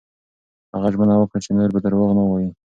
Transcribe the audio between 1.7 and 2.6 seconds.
به درواغ نه وايي.